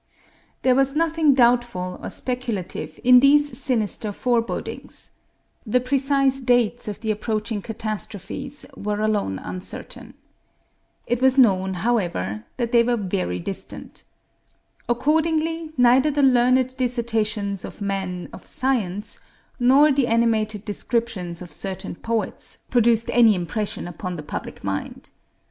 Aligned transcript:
There 0.63 0.73
was 0.73 0.95
nothing 0.95 1.35
doubtful 1.35 1.99
or 2.01 2.09
speculative 2.09 2.99
in 3.03 3.19
these 3.19 3.55
sinister 3.55 4.11
forebodings. 4.11 5.11
The 5.63 5.79
precise 5.79 6.41
dates 6.41 6.87
of 6.87 7.01
the 7.01 7.11
approaching 7.11 7.61
catastrophes 7.61 8.65
were 8.75 8.99
alone 8.99 9.37
uncertain. 9.37 10.15
It 11.05 11.21
was 11.21 11.37
known, 11.37 11.75
however, 11.85 12.45
that 12.57 12.71
they 12.71 12.81
were 12.81 12.97
very 12.97 13.39
distant. 13.39 14.03
Accordingly, 14.89 15.71
neither 15.77 16.09
the 16.09 16.23
learned 16.23 16.77
dissertations 16.77 17.63
of 17.63 17.79
men 17.79 18.27
of 18.33 18.43
science 18.43 19.19
nor 19.59 19.91
the 19.91 20.07
animated 20.07 20.65
descriptions 20.65 21.43
of 21.43 21.53
certain 21.53 21.93
poets 21.93 22.57
produced 22.71 23.11
any 23.13 23.35
impression 23.35 23.87
upon 23.87 24.15
the 24.15 24.23
public 24.23 24.63
mind. 24.63 25.11